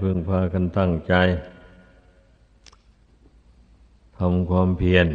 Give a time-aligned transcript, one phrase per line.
[0.00, 1.14] พึ่งพากันตั้งใจ
[4.18, 5.06] ทำความเพียร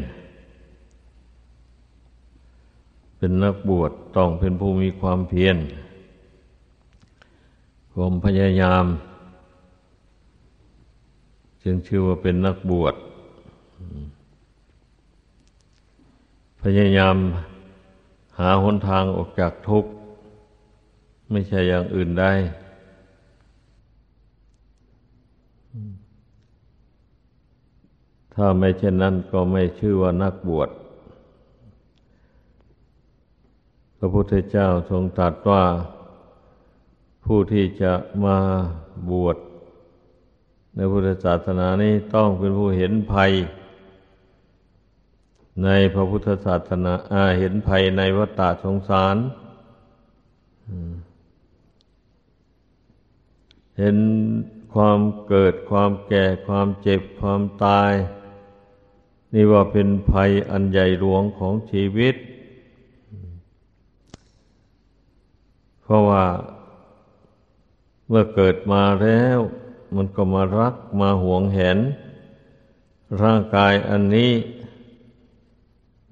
[3.18, 5.58] เป็นนักบวชต้องเป็นผู้มีความเพียร
[7.94, 8.86] ความพยายาม
[11.64, 12.96] จึงชื่อว่าเป็นนักบวช
[16.62, 17.16] พยายาม
[18.40, 19.92] หาหนทางออกจากทุกข์
[21.32, 22.32] ไม่ใช่อย่างอื่นได้
[28.36, 30.70] ถ้าไม่เช่นนั้นก็ไม่ชื่อว่านักบวช
[33.98, 35.64] พระพุทธเจ้าทรงตรัสว่า
[37.26, 37.94] ผู้ที่จะ
[38.26, 38.38] มา
[39.12, 39.38] บวช
[40.76, 43.32] ในพุทธศาสนานี้ต้องเป็นผู้เห็นภัย
[45.64, 49.16] ในพระพุทธศาสนาอาเห็นภัยในวัฏสงสาร
[53.78, 53.98] เห็น
[54.74, 57.92] ความเกิดความแก่ความเจ็บความตาย
[59.34, 62.16] นี่ว่าเป็นภัยอันใหญ่หลวงของชีวิต
[65.82, 66.26] เพราะว่า
[68.08, 69.40] เมื่อเกิดมาแล้ว
[69.96, 71.78] มันก็มารักมาหวงแหน
[73.24, 74.32] ร่างกายอันนี้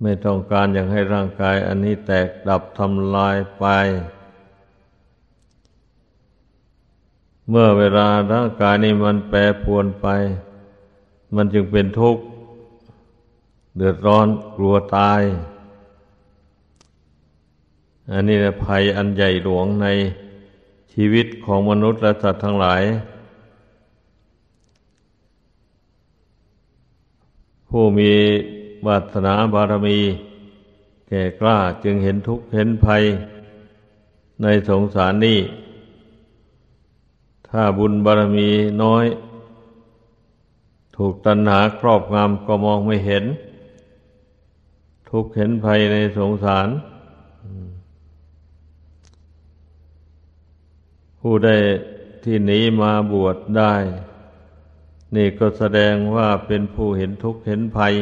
[0.01, 3.65] ไม่ต้องการอยากให้ร่างกายอันนี้แตกดับทำลายไป
[7.49, 10.07] เมื่อเวลาร่างกายนี้มันแปรปรวนไป
[11.35, 12.23] มันจึงเป็นทุกข์
[13.77, 15.21] เดือดร้อนกลัวตาย
[18.11, 19.87] อันนี้นะภัยอันใหญ่หลวงใน
[20.93, 22.81] ชีวิตของมนุษย์และสัตว์ทั้งหลาย
[27.69, 28.11] ผู้มี
[28.85, 29.99] วาสนาบารมี
[31.07, 33.03] แก่กล้าจึงเห็นทุกข์เห็นภัย
[34.41, 35.39] ในสงสารนี้
[37.47, 38.49] ถ้าบุญบารมี
[38.83, 39.05] น้อย
[40.95, 43.25] ถูกตัณหาครอบงำก็มองไม่เห็น
[45.11, 46.67] ทุกข์เห็นภัยในสงสาร
[51.19, 51.49] ผู้ใด
[52.23, 53.73] ที่หนีมาบวชได้
[55.15, 57.93] นี่ก็แสดงว่าเป็นผู้เห็นทุกข์เห็นภัย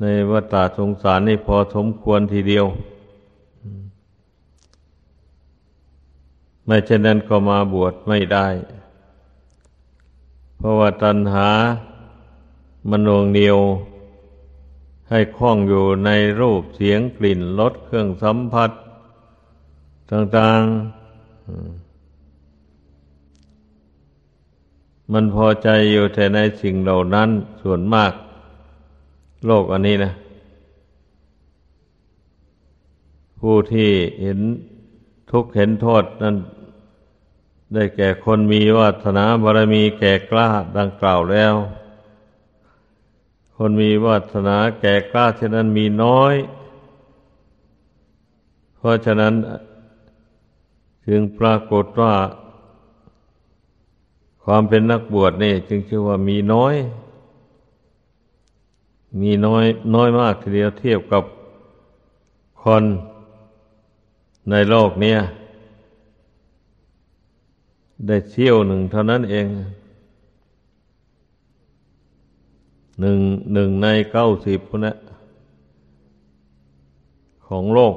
[0.00, 2.66] ในวัฏสงสารนี่พอสมควรทีเดียว
[6.66, 8.48] ไม่เช่นนั้นก็มาบวชไม่ได้
[10.56, 11.48] เพราะว่าตัณหา
[12.88, 13.58] มันนวงเหนียว
[15.10, 16.10] ให้คล้องอยู่ใน
[16.40, 18.70] รูปเสียงกลิ่นรสเครื่องสัมผัส
[20.10, 20.72] ต่างๆ
[25.12, 27.28] มันพอใจอยู่แต่ในสิ่งเหล่านั้น
[27.62, 28.12] ส่วนมาก
[29.46, 30.12] โลกอันนี้นะ
[33.40, 33.90] ผู้ที่
[34.22, 34.38] เห็น
[35.30, 36.36] ทุกข์เห็นโทษนั้น
[37.74, 40.48] ได้แก่คนมีวาสนาบารมีแก่กล้า
[40.78, 41.54] ดังกล่าวแล้ว
[43.56, 46.34] คนมีวาสนาแก่กล้าเช่นนั้นมีน้อย
[48.76, 49.34] เพราะฉะนั้น
[51.06, 52.14] จึงปรากฏว่า
[54.44, 56.74] ความเป็นนักบวชนี่จึงชื่อว่ามีน้อย
[59.20, 59.64] มีน้อย
[59.94, 61.22] น้อยมากทีเดียวเทียบกับ
[62.62, 62.84] คน
[64.50, 65.14] ในโลกเนี้
[68.06, 69.46] ได้เที่ยวหนึ่งเท่านั้นเอง
[73.00, 73.18] หนึ่ง
[73.54, 74.96] หนึ่งในเก้าสิบคนนะ
[77.46, 77.96] ของโลก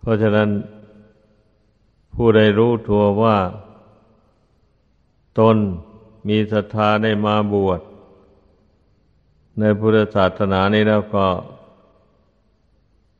[0.00, 0.48] เพราะฉะนั้น
[2.14, 3.36] ผู้ใดรู้ตัวว่า
[5.38, 5.56] ตน
[6.28, 7.80] มีศรัทธาได้มาบวช
[9.58, 11.26] ในพุทธศาสนานี้แล้วก็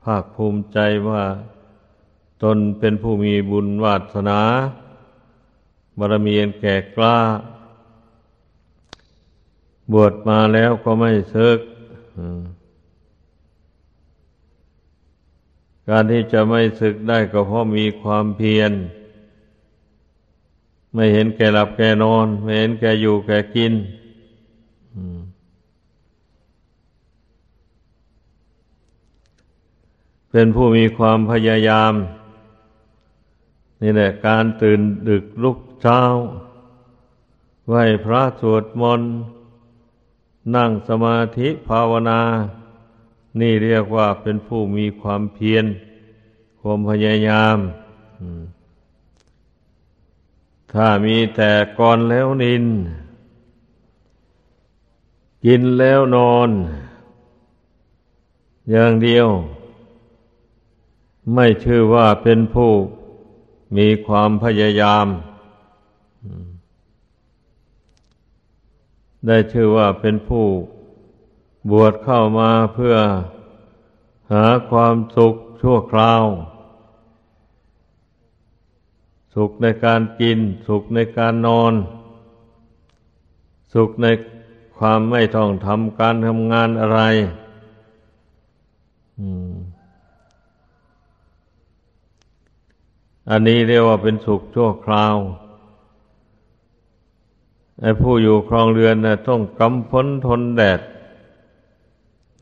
[0.05, 1.23] ภาคภูมิใจว่า
[2.43, 4.41] ตนเป็นผู้มีบุญวาสนา
[5.98, 7.19] บารมีอันแก่กล้า
[9.92, 11.59] บวชมาแล้วก็ไม่เซิก
[15.89, 18.72] การที่จะไม่ศึกได้ก็เพราะมีความเพียร
[20.94, 23.72] ไม่เห็นแก่หลับแก่นอน ไม่เห็นแก่อยู่แก่กิน
[30.30, 31.95] เป็นผู้มีความพยายาม
[33.83, 36.03] นี่แหละ การตื่นดึกลุก เช้า
[37.69, 37.75] ไหว
[38.05, 39.13] พระสวดมนต์
[40.55, 42.21] นั่งสมาธิภาวนา
[43.41, 45.65] นี่เรียกว่าเป็นผู้มีความเพียร
[46.61, 47.59] ความพยายาม
[50.73, 52.65] ถ้ามีแต่ก่อนแล้วนิน
[55.45, 56.51] กินแล้วนอน
[58.71, 59.29] อย่างเดียว
[61.34, 62.73] ไม่ชื่อว่าเป็นผู้
[63.77, 65.09] มีความพยายาม
[69.27, 70.47] ได้ชื่อว่าเป็นผู้
[71.71, 72.97] บวชเข้ามาเพื่อ
[74.33, 76.24] หาความสุขชั่วคราว
[79.34, 80.39] สุขในการกิน
[80.69, 81.74] สุขในการนอน
[83.74, 84.07] สุขใน
[84.78, 87.01] ความไม่ต้องทำการทำงานอะไร
[93.30, 95.16] อันนี้เรียกว่าเป็นสุขชั่วคราว
[98.01, 100.81] ผู้อยู่ครองเรือนนะต้องกำพ้นทนแดด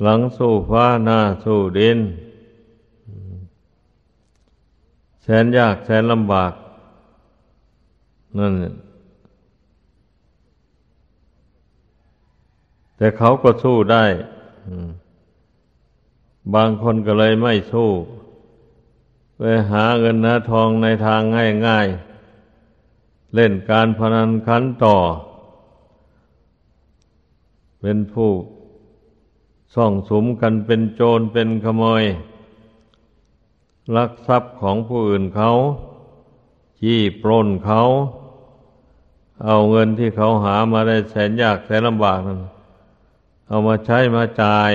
[0.03, 1.99] หลังสู้ฟ้าหน้าสู้ดิน
[5.23, 6.53] แสนยากแสนลำบาก
[8.39, 8.53] นั่น
[12.97, 14.05] แต่เขาก็สู้ได้
[16.55, 17.91] บางคนก็เลยไม่สู้
[19.37, 21.21] ไปหาเงินหาทองในทาง
[21.67, 24.97] ง่ายๆ เล่นการพนันขันต่อ
[27.81, 28.31] เป็นผู้
[29.75, 32.03] ส่องสมกันเป็นโจรเป็นขโมย
[33.97, 35.51] ลักทรัพย์ของผู้อื่นเขา
[36.81, 37.81] จี้ปล้นเขา
[39.45, 42.39] เอาเงินที่เขาหามาได้แสนยากแสนลำบากนั้น
[43.49, 44.73] เอามาใช้มาจ่าย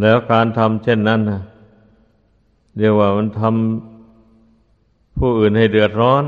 [0.00, 1.40] แล้วการทำเช่นนั้นนะ
[2.78, 6.24] เรียกว่ามันทำผู้อื่นให้เดือดร้อน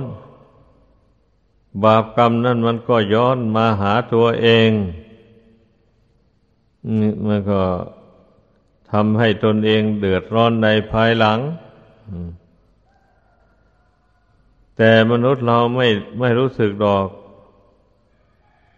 [1.84, 4.70] บาปกรรมนั่นมันก็ย้อนมาหาตัวเอง
[7.26, 7.60] มันก็
[8.90, 11.38] ทำให้ตนเองเดือดร้อนในภายหลัง
[14.76, 15.86] แต่มนุษย์เราไม่
[16.20, 17.06] ไม่รู้สึกดอก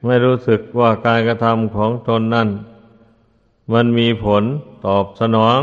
[0.07, 2.49] ไม่รู้สึกว่าการกระทำของตนนั้น
[3.73, 4.43] มันมีผล
[4.87, 5.61] ตอบสนอง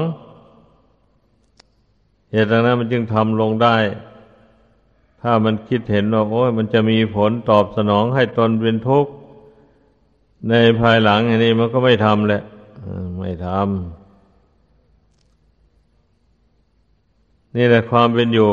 [2.32, 3.76] เหตุนั้นมันจึงทำลงได้
[5.22, 9.12] ถ้ามันคิดเห็นว่าโอ้ยมันจะมีผลตอบสนองให้ตนเป็นทุกข์
[10.50, 12.44] ในภายหลังอย่างนี้มันก็ไม่ทำแหละ
[13.20, 13.62] ไม่ทำ
[17.56, 18.52] นี่แหละความเป็นอยู่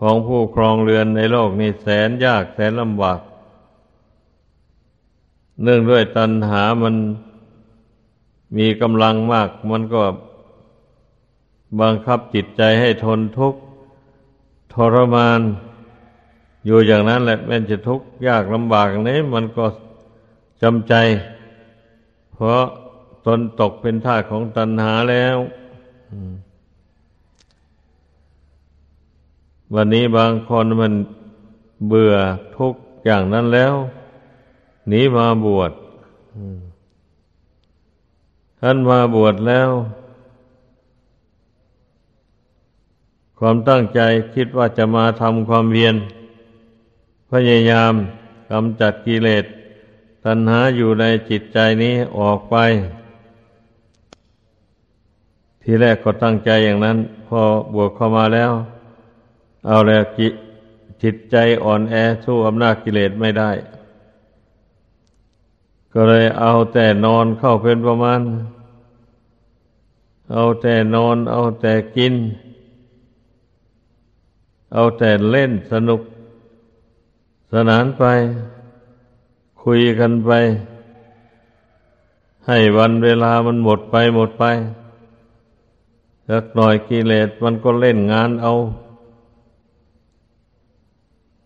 [0.00, 3.20] ของผู้ครองเรือนในโลกนี้แสนยากแสนลำบาก
[5.62, 6.94] เนื่องด้วยตัณหามัน
[8.56, 10.02] มีกำลังมาก มันก็
[11.80, 13.60] บังคับจิตใจให้ทนทุกข์
[14.76, 15.40] ทรมาน
[16.66, 19.64] อยู่อย่างนั้นแหละแม้จะทุกข์ยากลำบากนี้มันก็
[20.62, 20.94] จำใจ
[22.32, 22.62] เพราะ
[23.26, 25.36] ตนตกเป็นทาสของตัณหาแล้ว
[29.74, 30.92] วันนี้บางคนมัน
[31.86, 32.14] เบื่อ
[32.58, 32.74] ทุก
[33.04, 33.74] อย่างนั้นแล้ว
[34.88, 35.72] หนีมาบวช
[38.60, 39.68] ท่านมาบวชแล้ว
[43.38, 44.00] ความตั้งใจ
[44.34, 45.94] คิดว่าจะมาทำความเพียร
[47.30, 47.92] พยายาม
[48.50, 49.44] กำจัดกิเลส
[50.24, 52.56] ตัณหาอยู่ในจิตใจนี้ออกไป
[55.62, 57.40] ทีแรกก็ตั้งใจอย่างนั้น พอ
[57.74, 58.52] บวกเข้ามาแล้ว
[59.66, 60.28] เอาแล้วจิ
[61.02, 61.94] จิตใจอ่อนแอ
[62.24, 63.50] สู้อำนาจกิเลสไม่ได้
[65.92, 68.20] ก็เลยเอาแต่นอนเข้าเป็นประมาณ
[70.32, 72.14] เอาแต่นอน เอาแต่กิน
[74.72, 76.00] เอาแต่เล่นสนุก
[77.52, 78.04] สนานไป
[79.62, 80.30] คุยกันไป
[82.46, 84.44] ให้วันเวลามันหมดไปหมดไป
[86.28, 88.52] สักหน่อยกิเลสมันก็เล่นงานเอา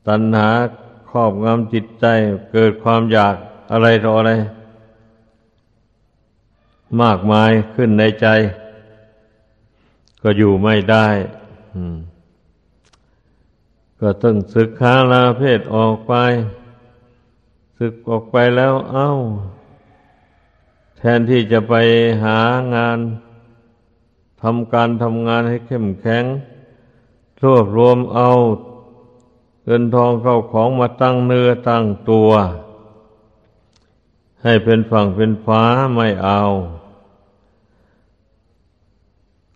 [0.07, 0.51] ตัณหา
[1.11, 2.07] ครอบงำจิตใจ
[2.53, 3.35] เกิดความอยาก
[3.73, 4.33] อะไรต่ออะไร
[7.03, 8.27] มากมายขึ้นในใจ
[10.23, 11.07] ก็อยู่ไม่ได้
[14.01, 16.15] ก็ต้องศึกษาลาเพศออกไป
[17.79, 19.11] ศึกออกไปแล้วเอา้า
[20.97, 21.75] แทนที่จะไป
[22.25, 22.39] หา
[22.75, 22.99] งาน
[24.43, 26.25] ทำการทำงานให้เข้มแข็ง
[27.43, 28.31] รวบรวมเอา
[29.65, 32.31] เงินทองเข้าของมาตั้งเนื้อตั้งตัว
[34.43, 35.63] ให้เป็นฝั่งเป็นฟ้า
[35.95, 36.43] ไม่เอา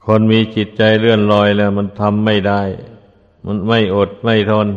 [0.04, 2.62] คนมีจิตใจเลื่อนลอยแล้วมันทำไม่ได้
[3.44, 4.68] มันไม่อดไม่ทน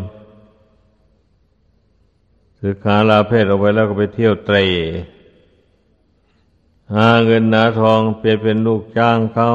[2.63, 4.57] ศึกษาลาเพศออกไปแล้วก็ไปเที่ยวเตร
[6.93, 9.51] หาเงินหนาทองเปลี่ยนเป็นลูกจ้างเขา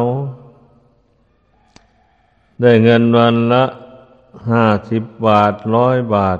[2.60, 3.64] ได้เงินวันละ
[4.50, 6.38] ห้าสิบบาทร้อยบาท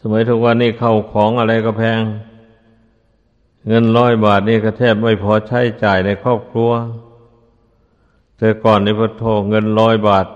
[0.00, 2.02] สมัยทุกวันนี้เข้าของอะไรก็แพง
[3.68, 6.70] เงินร้อยบาทนี่ก็แทบไม่พอใช้จ่ายในครอบครัว
[8.38, 10.26] แต่ก่อนในพระโทเงินร้อยบาท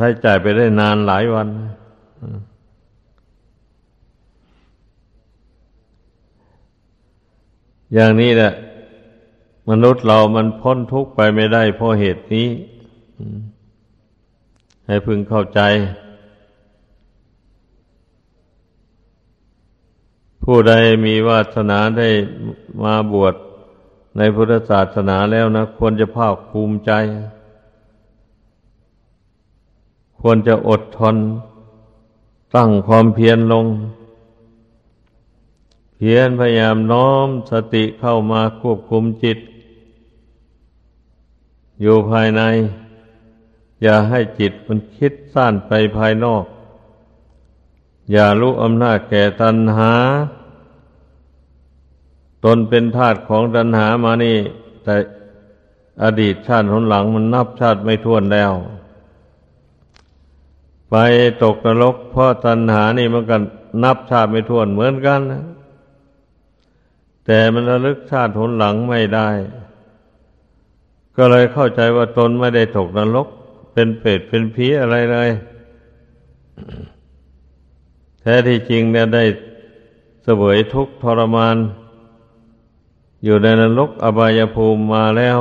[0.00, 1.48] ช้จ่ายไปได้นานหลายวัน
[7.94, 8.52] อย่างนี้แหละ
[9.70, 12.48] มนุษย์เรามันพ้นทุกข์ไปไม่ได้เพราะเหตุนี้
[14.86, 15.60] ให้พึงเข้าใจ
[20.44, 20.72] ผู้ใด
[21.06, 22.08] มีวาสนาได้
[22.84, 23.34] มาบวช
[24.16, 26.92] ในพุทธศาสนาแล้วนะ ควรจะภาคภูมิใจ
[30.20, 31.16] ควรจะอดทน
[32.56, 33.66] ตั้งความเพียรลง
[35.96, 39.38] เพียรพยายามน้อมสติเข้ามาควบคุมจิต
[41.80, 42.42] อยู่ภายใน
[43.82, 46.44] อย่าให้จิตมันคิดสั้นไปภายนอก
[48.12, 49.92] อย่ารู้อำนาจแก่ตัณหา
[52.44, 54.36] ตนเป็นทาสของตัณหามานี่
[54.84, 54.96] แต่
[56.02, 58.52] อดีตชาติหนหลังมันนับชาติไม่ท้วนแล้ว
[60.90, 60.96] ไป
[61.44, 63.36] ตกนรกเพราะตัณหานี่มันก็
[63.82, 65.44] นับชาติไม่ท้วนเหมือนกันนะ
[67.26, 69.28] แต่มันระลึกชาติหนหลังไม่ได้
[71.16, 73.28] ก็เลยเข้าใจว่าตนไม่ได้ตกนรก
[73.72, 75.30] เป็นเปรตเป็นผีอะไรเลย
[78.20, 79.24] แท้ที่จริงเนี่ยได้
[80.22, 81.56] เสวยทุกข์ทรมาน
[83.24, 85.38] อยู่ในนรกอบายภูมิมาแล้ว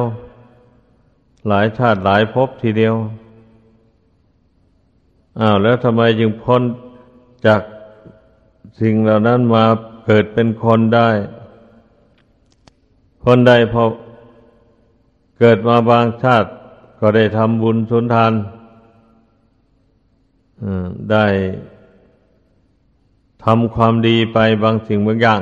[1.47, 2.95] หลายชาติหลายภพทีเดียว
[5.39, 6.61] อ้าวแล้วทำไมจึงพ้น
[7.45, 7.61] จาก
[8.79, 9.63] สิ่งเหล่านั้นมา
[10.05, 11.09] เกิดเป็นคนได้
[13.25, 13.83] คนใดพอ
[15.39, 16.49] เกิดมาบางชาติ
[16.99, 18.33] ก็ได้ทำบุญสุนทาน
[21.11, 21.25] ได้
[23.43, 25.41] ทำความดีไปบางสิ่งบางอย่าง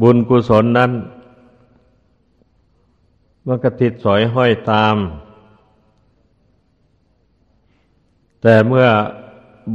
[0.00, 0.92] บุญกุศลนั้น
[3.46, 4.96] มันก็ติดสอยห้อยตาม
[8.48, 8.88] แต่เมื่อ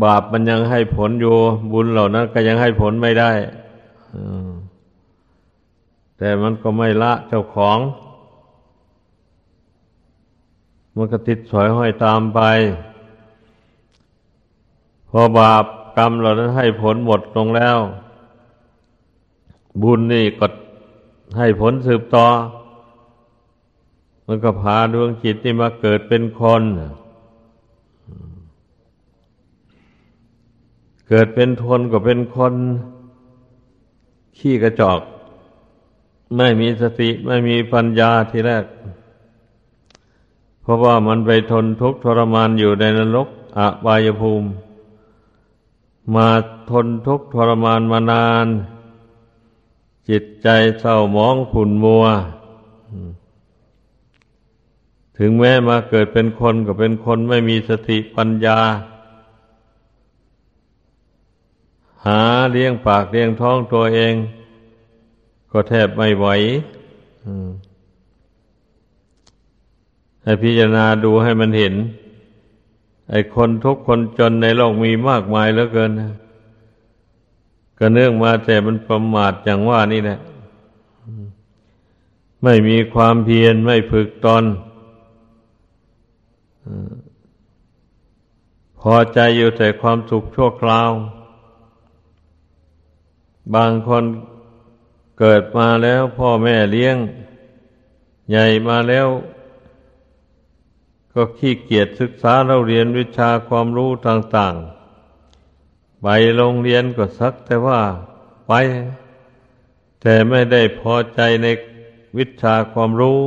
[0.03, 1.35] บาปมันยังให้ผลอยู่
[1.71, 3.31] บุญเหล่านั้นก็ยังให้ผลไม่ได้
[6.17, 7.77] แต่มันก็ไม่ละเจ้าของ
[10.95, 12.39] มันก็ติดสอยห้อยตามไป
[15.09, 15.65] พอบาป
[15.97, 17.77] กรรมเหล่านั้นให้ผลหมดลงแล้ว
[19.83, 20.45] บุญนี่ก็
[21.37, 22.27] ให้ผลสืบต่อ
[24.27, 26.63] มันก็พาดวงจิตที่มาเกิดเป็นคน
[31.13, 32.53] เกิดเป็นทนก็เป็นคน
[34.37, 35.01] ขี้กระจอก
[36.37, 38.65] ไม่มีสติไม่มีปัญญาทีแรก
[40.61, 43.27] เพราะว่ามันไปทนทุกข์ทรมานอยู่ในนรก
[43.57, 44.47] อบายภูมิ
[46.15, 46.29] มา
[46.71, 48.47] ทนทุกข์ทรมานมานาน
[50.09, 50.47] จิตใจ
[50.79, 52.05] เศร้าหมองขุ่นมัว
[55.17, 58.59] ถึงแม้มาเกิดเป็นคนก็เป็นคนไม่มีสติปัญญา
[62.05, 64.13] หาเลี้ยงปากเลี้ยงท้องตัวเอง
[65.51, 66.27] ก็แทบไม่ไหว
[70.23, 71.75] ให้พิจารณาดูให้มันเห็น
[73.09, 75.91] ไอ้คนทุกคนจนในโลกมีมากมายเหลือเกิน
[77.77, 80.19] ก็เนื่องมาแต่มันประมาทอย่างว่านี่แหละ
[82.43, 84.43] ไม่มีความเพียรไม่ฝึกตน
[88.79, 90.89] พอใจอยู่แต่ความสุขชั่วคราว
[93.55, 94.03] บางคน
[95.19, 96.97] เกิดมาแล้วพ่อแม่เลี้ยง
[98.29, 99.07] ใหญ่มาแล้ว
[101.13, 107.81] ก็ขี้เกียจศึกษาเราเรียนวิชาความรู้ต่างๆ ไปโรงเรียนก็สักแต่ว่า
[108.47, 108.51] ไป
[110.01, 111.47] แต่ไม่ได้พอใจใน
[112.17, 113.21] วิชาความรู้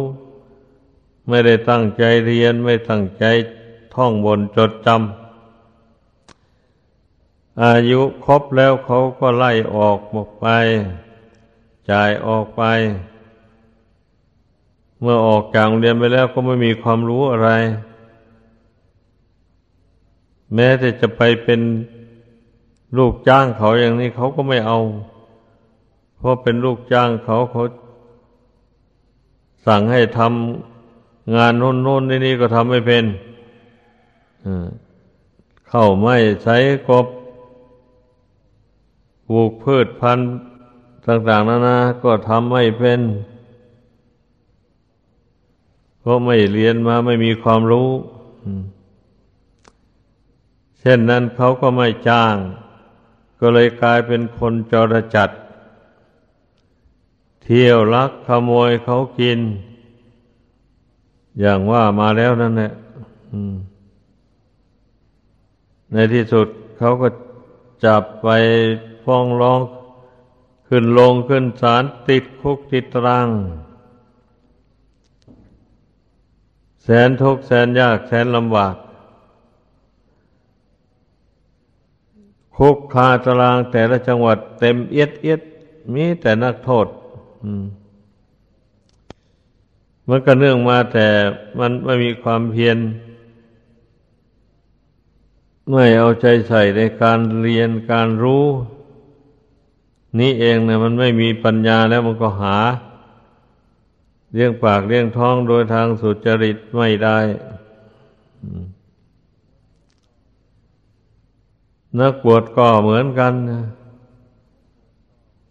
[1.28, 3.24] ไม่ได้ตั้งใจเรียนไม่ตั้งใจ
[3.94, 5.23] ท่องบนจดจำ
[7.62, 10.46] อายุครบแล้วเขาก็ไล่ออกหมดไป
[11.90, 12.62] จ่ายออกไป
[15.00, 17.50] เมื่อออกจากโรงเรียนไปแล้วก็ไม่มีความรู้อะไร
[20.54, 21.60] แม้แต่จะไปเป็น
[22.98, 24.78] ลูกจ้างเขาอย่างนี้เขาก็ไม่เอา
[26.16, 27.62] เพราะเป็นลูกจ้างเขาเขา
[29.66, 33.04] สั่งให้ทำงานโน้นโน้นนี่นี่ก็ทำไม่เป็น
[35.68, 36.56] เข้าไม่ใช้
[36.88, 37.06] กบ
[39.28, 40.30] ปลูกพืชพันธุ์
[41.06, 43.00] ต่างๆนานา ก็ทำไม่เป็น
[46.00, 47.90] เพราะไม่เรียนมาไม่มีความรู้
[50.78, 52.36] เช่นนั้นเขาก็ไม่จ้าง
[53.40, 55.30] ก็เลยกลายเป็นคนจรจัด
[57.42, 59.38] เที่ยวลักขโมยเขากิน
[61.40, 62.72] อย่างว่ามาแล้วนั่นแหละ
[65.92, 66.46] ในที่สุด
[66.78, 67.08] เขาก็
[67.84, 68.28] จับไป
[69.04, 69.60] ฟ้องร้อง
[70.68, 73.28] ขึ้นลงขึ้นศาลติดคุกติดตรัง
[76.82, 78.74] แสนทุกข์แสนยากแสนลำบาก
[82.56, 85.40] คุกคาตารางแต่ละจังหวัดเต็มเอียดเอียด
[85.94, 86.86] มีแต่นักโทษ
[90.08, 91.08] มันก็เนื่องมาแต่
[91.58, 92.78] มันไม่มีความเพียร
[95.70, 98.44] ไม่เอาใจใส่ในการเรียนการรู้
[100.18, 102.56] นี่เองเนี่ยมันไม่มีปัญญาแล้วมันก็หา
[104.32, 107.18] เลี้ยงปากเลี้ยงท้องโดยทางสุจริตไม่ได้
[112.00, 113.32] นักบวชก็เหมือนกัน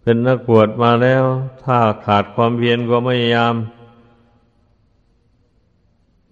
[0.01, 1.23] เป็นนักบวชมาแล้ว
[1.63, 3.55] ถ้าขาดความเพียรก็ไม่ยาม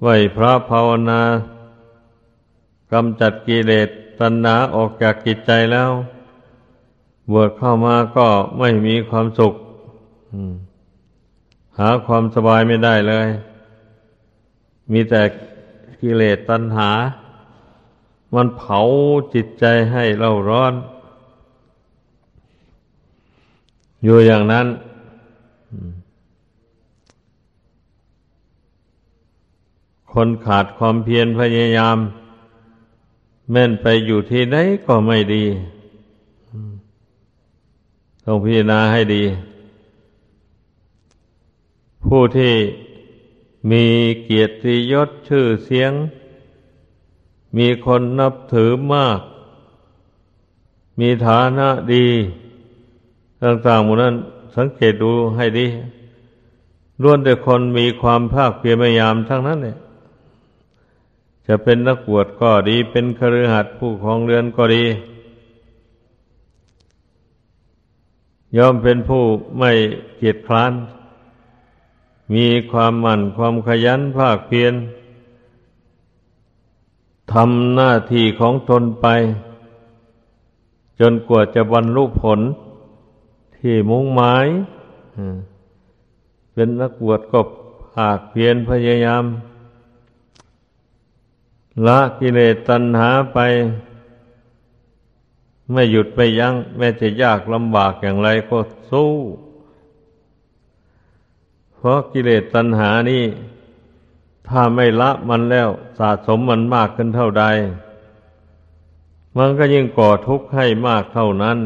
[0.02, 1.22] ไหวพระภาวนา
[2.92, 5.92] กำจัดกิเลสตัณหาออกจากกิจใจแล้ว
[7.30, 8.28] บวชเข้ามาก็
[8.60, 9.54] ไม่มีความสุข
[11.78, 13.28] หาความสบายไม่ได้เลย
[14.92, 15.22] มีแต่
[16.02, 16.90] กิเลสตัณหา
[18.36, 18.80] มันเผา
[19.34, 20.74] จิตใจให้เราร้อน
[24.04, 24.68] อยู่อย่างนั้น
[30.14, 31.98] คนขาดความเพียรพยายาม
[33.52, 35.44] แม่นไปอยู่ที่ไหนก็ไม่ดี
[38.34, 39.24] ต้องพิจารณาให้ดี
[42.06, 42.54] ผู้ที่
[43.72, 43.84] มี
[44.24, 45.92] เกียรติยศชื่อเสียง
[47.58, 49.20] มีคนนับถือมาก
[51.00, 52.06] มีฐานะดี
[53.44, 54.16] ต่างๆหมดนั้น
[54.56, 55.68] สังเกตดูให้ดี
[57.02, 59.78] ล้วนแต่คนมีความภาคเพียรพยายามทั้งนั้นเนี่ย
[61.48, 64.86] จะเป็นนักบวชก็ดี เป็นครือขัดผู้ของเรือนก็ดี
[68.58, 69.24] ย่อมเป็นผู้
[69.58, 69.72] ไม่
[70.18, 70.74] เกียจคร้าน
[72.34, 74.74] มีความหมั่นความขยันภาคเพียร
[77.34, 79.08] ทำหน้าที่ของตนไป
[81.00, 82.40] จนกว่าจะบรรลุผล
[83.58, 84.46] ที่มุ่งหมาย
[86.54, 87.42] เป็นนักบวชก็
[87.94, 89.24] ภาคเพียรพยายาม
[91.86, 93.40] ละกิเลสตัณหาไป
[95.72, 98.58] ไม่หยุดไม่ยัง้งแม้จะยากลำบากอย่างไรก็
[98.92, 99.12] สู้
[101.76, 103.24] เพราะกิเลสตัณหานี่
[104.48, 107.44] ถ้าไม่ละมันแล้วสะสมมันมากขึ้นเท่าใด
[109.38, 111.58] มันก็ยิ่งก่อทุกข์ให้มากเท่านั้น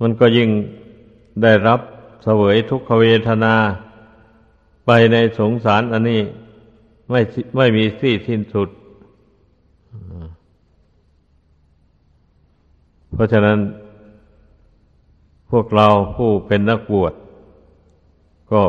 [0.00, 0.50] มันก็ยิ่ง
[1.42, 1.80] ได้รับ
[2.22, 3.54] เสวยทุกขเวทนา
[4.86, 6.22] ไปในสงสารอันนี้
[7.10, 7.20] ไม่
[7.56, 8.68] ไม่มีที่สิ้นสุด
[13.16, 13.58] เพราะฉะนั้น
[15.50, 17.12] พวกเราผู้เป็นนักบวช
[18.50, 18.62] ก็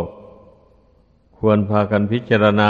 [1.38, 2.69] ควรพากันพิจารณา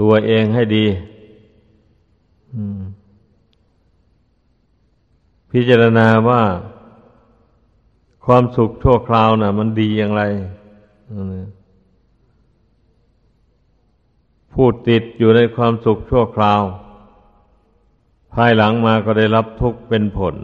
[0.00, 0.86] ตัวเองให้ดี
[5.52, 6.42] พิจารณาว่า
[8.24, 10.22] ความสุขชั่วคราวนะ่ะ มันดีอย่างไร
[14.54, 16.62] พูดติดอยู่ในความสุขชั่วคราว
[18.36, 20.36] ภายหลังมาก็ได้รับทุกข์เป็นผล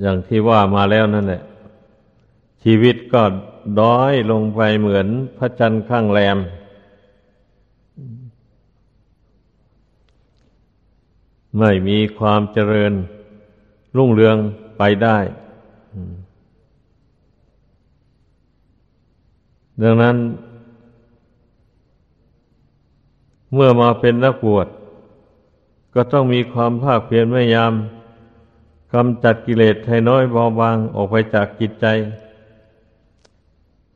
[0.00, 1.42] อย่างที่ว่ามาแล้วนั่นแหละ
[2.62, 3.22] ชีวิตก็
[3.80, 5.06] ด้อยลงไปเหมือน
[5.38, 6.38] พระจันทร์ข้างแรม
[11.58, 12.92] ไม่มีความเจริญ
[13.96, 14.36] รุ่งเรือง
[14.78, 15.18] ไปได้
[19.82, 20.16] ดังนั้น
[23.54, 24.66] เมื่อมาเป็นนักบวช
[25.94, 27.72] ก็ต้องมีความภาคเพียรพยายาม
[28.94, 31.86] กำจัดกิเลสให้น้อยเบาบางออกไปจากจิตใจ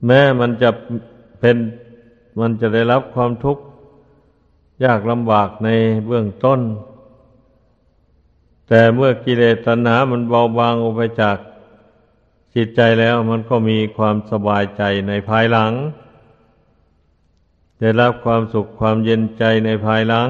[0.06, 0.70] แม้มันจะ
[1.40, 1.56] เป็น
[2.40, 3.62] มันจะได้รับความทุกข์
[4.84, 5.68] ยากลำบากใน
[6.06, 6.60] เบื้องต้น
[8.68, 11.36] แต่เมื่อกิเลสตัณหามันเบาบางออกไปจาก
[12.54, 15.72] จิตใจแล้วมันก็มีความสบายใจในภายหลัง
[17.82, 20.28] ได้รับความสุขความเย็นใจในภายหลัง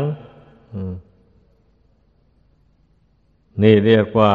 [3.63, 4.33] นี่เรียกว่า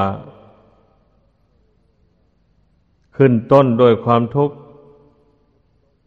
[3.16, 4.56] ขึ้นต้นด้วยความทุกข์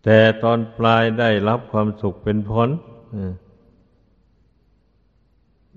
[0.04, 2.68] แต่ตอนปลายได้รับความสุขเป็นผล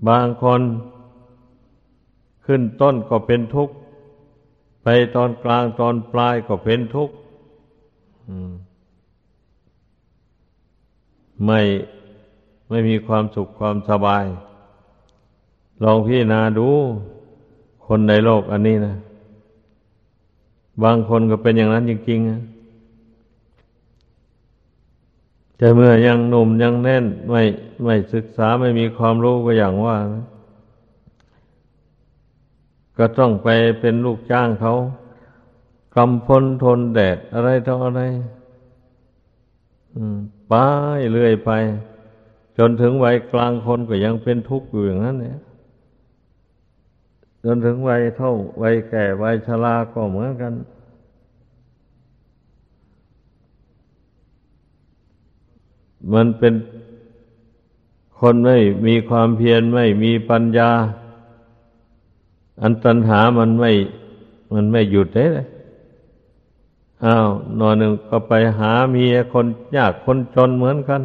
[0.08, 0.60] บางคน
[2.46, 3.74] ขึ้นต้นก็เป็นทุกข์
[4.82, 7.14] ไปตอนกลางตอนปลายก็เป็นทุกข์
[11.46, 11.60] ไม่
[12.68, 14.24] ไม่มีความสุขความสบาย
[15.82, 16.68] ลองพี่นาดู
[17.86, 18.94] คนในโลกอันนี้นะ
[20.82, 22.40] บางคนก็เป็นอย่างนั้นจริงๆนะ
[25.58, 27.42] แต่เมื่อยังหนุ่มยังแน่นไม่
[27.84, 30.24] ไม่ศึกษาไม่มีความรู้ก็อย่างว่านะ
[32.98, 33.48] ก็ต้องไป
[33.80, 34.74] เป็นลูกจ้างเขา
[35.96, 38.02] กำพลทนแดดอะไรต่ออะไร
[40.48, 40.54] ไป
[41.12, 41.50] เรื่อยไป
[42.58, 45.38] จนถึงวัยกลางคนก็ยังเป็นทุกข์อยู่อย่างนั้นเนี่ย
[47.44, 50.52] จนถึงวัยเท่าวัยแก่วัยชราก็เหมือนกัน
[56.12, 56.54] มันเป็น
[58.20, 60.70] คนไม่มีความเพียรไม่มีปัญญา
[62.62, 63.72] อันตัญหามันไม่
[64.54, 65.46] มันไม่หยุดเลย
[67.04, 67.28] อ้าว
[67.60, 71.02] นอนหนึ่งก็ไปหาเมียคนยากคนจนเหมือนกัน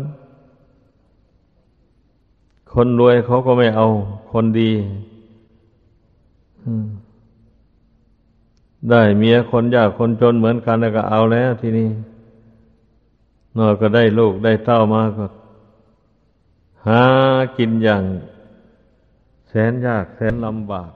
[2.73, 3.88] คนรวยเขาก็ไม่เอา
[4.31, 4.71] คนดี
[8.89, 11.89] ได้เมียคนยากคนจนเหมือนกันแล้วก็เอาแล้วทีนี้
[13.57, 15.25] นอก็ได้ลูกได้เต้ามาก็
[16.88, 17.03] หา
[17.57, 18.03] กินอย่าง
[19.47, 20.91] แสนยากแสนลำบาก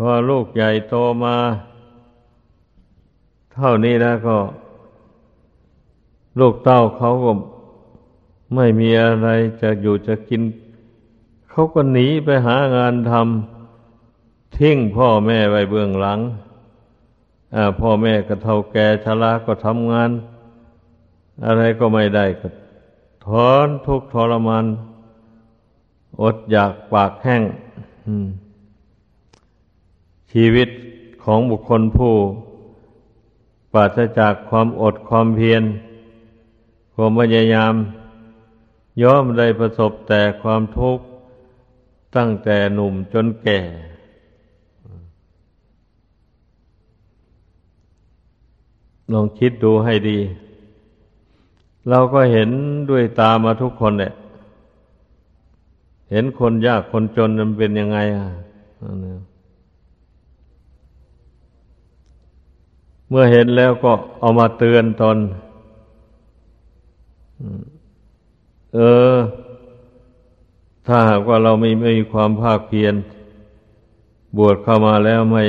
[0.00, 1.36] พอลูกใหญ่โตมา
[3.54, 4.38] เท่านี้แล้วก็
[6.40, 7.32] ลูกเต้าเขาก็
[8.54, 9.28] ไม่มีอะไร
[9.62, 10.42] จะอยู่จะกิน
[11.50, 16.20] เขาก็หนีไปหางานทำทิ้งพ่อแม่ไว้เบื้องหลัง
[17.80, 20.10] พ่อแม่ก็เท่าแก่ชราก็ทำงาน
[21.46, 22.48] อะไรก็ไม่ได้ก็
[23.26, 24.64] ทอนทุกทรมาน
[26.22, 27.42] อดอยากปากแห้ง
[30.32, 30.68] ชีวิต
[31.24, 32.14] ของบุคคลผู้
[33.72, 35.62] ปราศจากความอดความเพียร
[36.94, 37.74] ความพยายาม
[39.02, 41.04] ย่อมได้ประสบแต่ความทุกข์
[42.16, 43.60] ตั้งแต่หนุ่มจนแก่
[49.12, 50.18] ลองคิดดูให้ดี
[51.88, 52.50] เราก็เห็น
[52.90, 54.12] ด้วยตามาทุกคนเนี่ย
[56.10, 58.26] เห็นคนยากคนจนมันเป็นยังไงอะ
[63.08, 65.18] เมื่อเห็นแล้วก็เอามาเตือนตน
[68.74, 68.78] เอ
[69.12, 69.16] อ
[70.86, 72.94] ถ้าหากว่าเราไม่ไม่มีความภาคเพียร
[74.36, 75.44] บวชเข้ามาแล้วไม่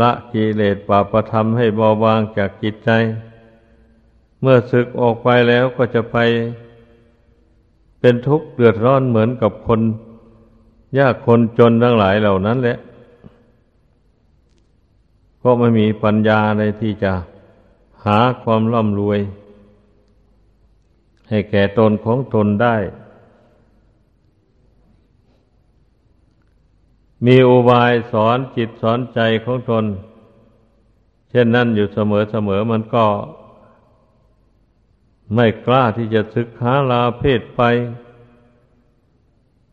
[0.00, 2.90] ละกิเลสปาประธรรมให้เบาบางจากจิตใจ
[4.40, 6.16] เมื่อศึกออกไปแล้วก็จะไป
[8.00, 9.80] เป็นทุกข์เดือดร้อนเหมือนกับคน
[10.98, 12.78] ยากคนจนทั้งหลายเหล่านั้นแหละ
[15.42, 17.12] ก็ไม่มีปัญญาในที่จะ
[18.04, 19.18] หาความร่ำรวย
[21.28, 22.76] ให้แก่ตนของตนได้
[27.26, 29.84] มีอุบายสอนจิตสอนใจของตน
[31.30, 33.06] เช่นนั้นอยู่เสมอเสมอมันก็
[35.34, 37.62] ไม่กล้าที่จะศึกหาลาเพศไป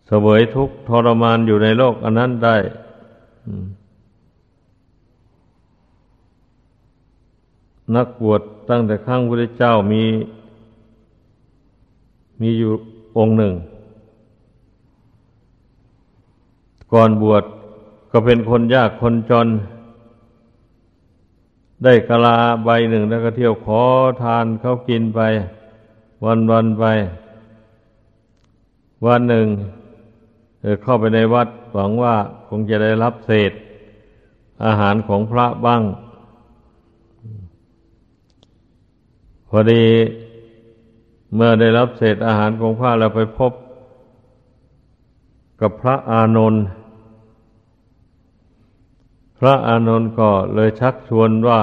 [0.07, 2.57] เสวยทุกทรมานอยู่ในโลกอันนั้นได้
[7.95, 10.03] นักบวชตั้งแต่ข้างพระเจ้ามี
[12.41, 12.71] มีอยู่
[13.17, 13.53] องค์หนึ่ง
[16.93, 17.43] ก่อนบวช
[18.11, 19.47] ก็เป็นคนยากคนจน
[21.83, 23.81] ได้กะลาใบหนึ่งแล้วก็เที่ยวขอ
[24.21, 25.21] ทานเขากินไป
[26.25, 26.85] วันวันไป
[29.05, 29.47] วันหนึ่ง
[30.83, 32.15] เข้าไปในวัดหวังว่า
[32.47, 33.51] คงจะได้รับเศษ
[34.65, 35.81] อาหารของพระบ้าง
[39.49, 39.85] พอดี
[41.35, 43.51] เมื่อได้รับเศษอาหารของพระแล้วไปพบ
[45.61, 46.63] กับพระอานนท์
[49.39, 51.61] พระอานนท์ก็เลยชักชวนว่า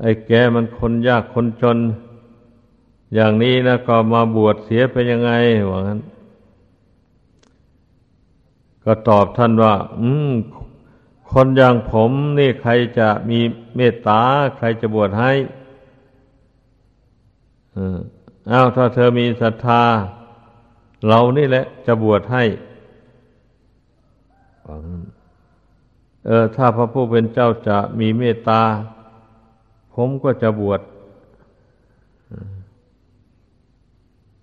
[0.00, 1.78] ไอ้แกมันคนยากคนจน
[3.14, 5.30] อย่างนี้นะก็มาบวชเสียไปยังไง
[5.70, 6.00] ว่างั้น
[8.84, 10.32] ก็ตอบท่านว่า อืม
[11.30, 13.40] คนอย่างผมนี่ใครจะมี
[13.76, 14.22] เมตตา
[14.56, 15.32] ใครจะบวชให้
[18.50, 19.82] อ้าวถ้าเธอมีศรัทธา
[21.06, 22.44] เรานี่แหละ จะบวชให้
[26.26, 28.62] เออ ถ้าพระผู้เป็นเจ้าจะมีเมตตา
[29.94, 30.80] ผมก็จะบวช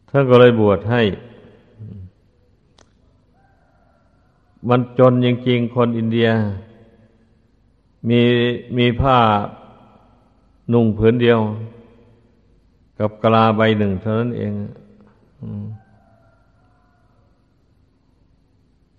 [0.09, 1.01] ท่านก็เลยบวชให้
[4.69, 6.29] มันจนจริงๆ คนอินเดีย
[8.09, 8.21] มี
[8.77, 9.17] มีผ้า
[10.73, 11.39] นุ่งผืนเดียว
[12.99, 14.53] กับกลาใบหนึ่งเท่านั้นเอง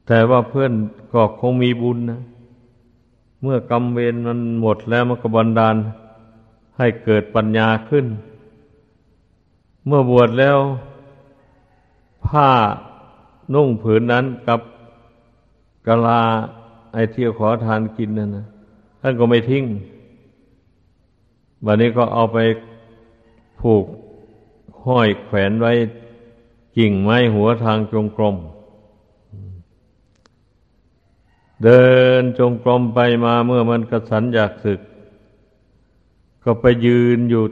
[0.06, 0.72] แต่ว่าเพื่อน
[1.12, 2.20] ก็คงมีบุญนะ
[3.42, 5.76] เมื่อกรรมเวรมันหมดแล้วมันก็บันดาล
[6.78, 8.06] ให้เกิดปัญญาขึ้น
[9.86, 10.58] เมื่อบวชแล้ว
[12.26, 12.48] ผ้า
[13.54, 14.60] นุ่งผืนนั้นกับ
[15.86, 16.22] กลา
[16.92, 18.46] ไอเที่ยวขอทานกินนั่นนะ
[19.00, 19.64] ท่านก็ไม่ทิ้ง
[21.64, 22.38] วันนี้ก็เอาไป
[23.60, 23.84] ผูก
[24.84, 25.72] ห้อยแขวนไว้
[26.76, 28.36] กิ่งไม้หัวทางจงกรม
[31.64, 31.90] เดิ
[32.20, 34.80] นจงกรมไปมาเมื่อมันกระสันอยากศึก
[36.44, 37.44] ก็ไปยืนอยู่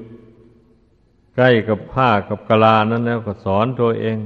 [1.34, 4.18] ใกล้กับผ้ากับกะลานั้นแล้วก็สอนตัวเอง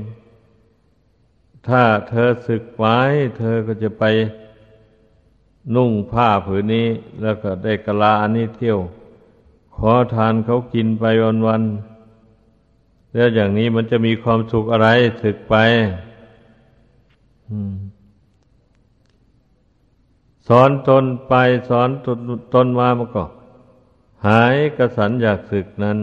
[1.69, 2.99] ถ้าเธอศึกไว้
[3.39, 4.05] เธอก็จะไป
[5.75, 6.89] นุ่งผ้าผืนนี้
[7.23, 8.79] แล้วก็ได้กะลาอันนี้เที่ยว
[9.79, 11.05] ขอทานเขากินไป
[11.47, 14.89] วันๆแล้วอย่างนี้มันจะมีความสุขอะไร
[15.23, 15.55] ศึกไป
[20.49, 21.35] สอนตนไป
[21.69, 22.19] สอนตน
[22.55, 23.25] ตนมามันก็
[24.27, 25.99] หายกระสันอยากศึกนั้น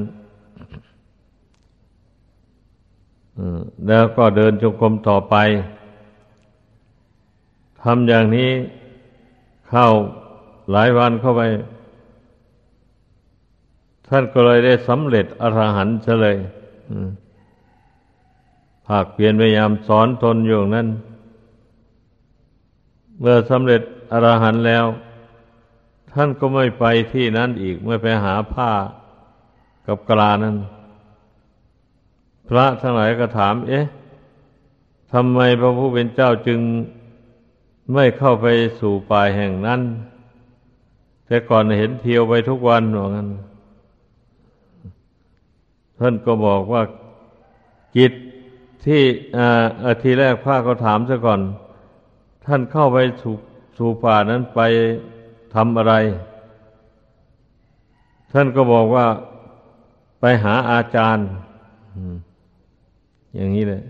[3.87, 5.35] แล้วก็เดินจงกรมต่อไป
[7.81, 8.51] ทำอย่างนี้
[9.69, 9.87] เข้า
[10.71, 11.43] หลายวันเข้าไป
[14.07, 16.37] ท่านก็เลยได้สำเร็จอรหันต์เฉลย
[18.87, 20.87] ภาคเพียรพยายามสอนตนอยู่นั้น
[23.19, 24.85] เมื่อสำเร็จอรหันต์แล้ว
[26.13, 28.71] ท่านก็ไม่ไปที่นั้นอีกไม่ไปหาผ้า
[29.87, 30.55] กับกลานั้น
[32.49, 33.85] พระทั้งหลายก็ถาม เอ๊ะ
[35.13, 36.59] ทำไมพระผู้เป็นเจ้าจึง
[37.93, 38.47] ไม่เข้าไป
[38.79, 39.81] สู่ป่าแห่งนั้น
[41.25, 43.29] แต่ก่อนเห็นเที่ยวไปทุกวันหรองั้น
[45.99, 46.83] ท่านก็บอกว่า
[47.95, 48.13] กิจ
[48.85, 49.01] ที่
[49.85, 51.41] อาทีแรกพระก็ถามซะก่อน
[52.45, 53.35] ท่านเข้าไปสู่
[53.77, 54.61] สู่ป่านั้นไป
[55.55, 55.93] ทำอะไร
[58.33, 59.05] ท่านก็บอกว่า
[60.19, 61.27] ไปหาอาจารย์
[63.35, 63.83] อย่างนี้เลย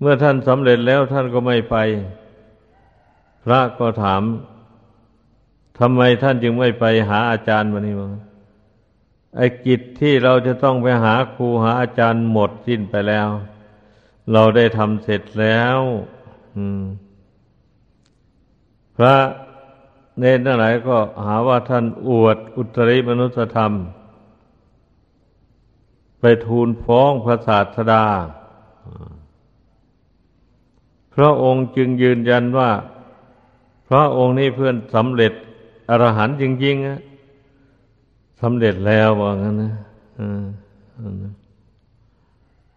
[0.00, 1.76] เมื่อท่านสำเร็จแล้วท่านก็ไม่ไป
[3.44, 4.22] พระก็ถาม
[5.78, 8.10] ทำไมท่านจึงไม่ไปหาอาจารย์วันนี้มั้ง
[9.36, 13.28] ไอ้กิจที่เราจะต้องไปหาครูหาอาจารย์หมดสิ้นไปแล้ว
[14.32, 15.78] เราได้ทำเสร็จแล้ว
[18.96, 19.16] พระ
[20.18, 23.72] เนรทั้งหลายก็หาว่าท่านอวดอุตริมนุสธรรม
[26.20, 28.04] ไปทูลฟ้องพระศาสดา
[31.14, 32.70] พระองค์จึงยืนยันว่า
[33.88, 35.32] พระองค์นี้เพื่อนสำเร็จ
[35.88, 37.00] อรหันต์จริงๆอะ
[38.40, 39.72] สำเร็จแล้วว่างั้นนะ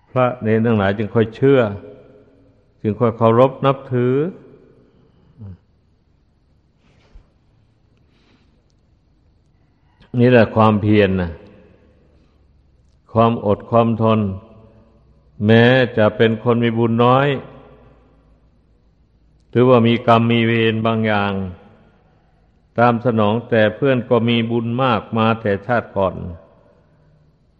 [0.09, 1.59] พระเนรทั้งหลายจึงค่อยเชื่อ
[2.81, 4.13] จึงค่อยเคารพนับถือ
[10.19, 11.31] นี่แหละความเพียรนนะ
[13.13, 14.19] ความอดความทน
[15.45, 15.63] แม้
[15.97, 17.27] จะเป็นคนมีบุญน้อย
[19.49, 21.33] หรือว่ามีกรรมมีเวรบางอย่าง
[22.79, 26.15] ตามสนองแต่เพื่อนก็มีบุญมากมาแต่ชาติก่อน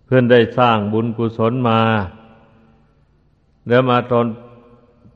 [0.05, 1.81] เพื่อนได้สร้างบุญกุศลมา
[3.67, 4.27] แล้วมาตอน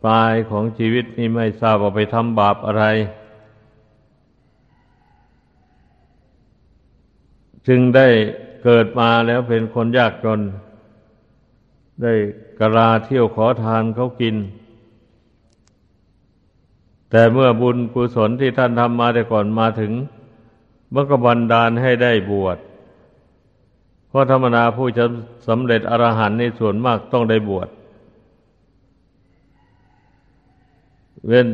[0.05, 2.83] ปลายของชีวิตนี้ไม่ทราบว่าไปทำบาปอะไร
[7.67, 8.07] จึงได้
[8.63, 10.41] เกิดมาแล้วเป็นคนยากจน
[12.01, 12.13] ได้
[12.59, 14.35] กระลาเที่ยวขอทานเขากิน
[17.15, 19.91] แต่เมื่อบุญกุศลที่ท่านทำมาแต่ก่อนมาถึง
[20.91, 22.57] เมื่อก็บันดาลให้ได้บวช
[24.07, 25.05] เพราะธรรมนาผู้จะ
[25.47, 27.69] สำเร็จอรหันต์ในส่วนมากต้องได้บวช
[31.27, 31.47] เว้น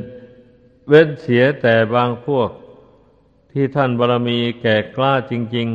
[0.89, 2.50] เว้นเสียแต่บางพวก
[3.52, 5.67] ที่ท่านบารมีแก่กล้าจริง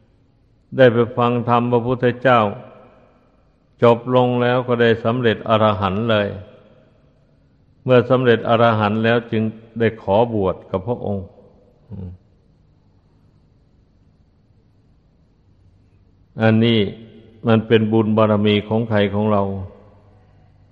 [0.00, 2.40] ๆ ได้ไปฟังธรรมพระพุทธเจ้า
[3.82, 6.28] จบลงแล้วก็ได้สำเร็จอรหันต์เลย
[7.90, 9.42] มื่อสำเร็จอรหันต์แล้วจึง
[9.78, 11.26] ได้ขอบวชกับพระองค์
[16.42, 16.80] อันนี้
[17.48, 19.42] มันเป็นบุญบารมีของใครของเรา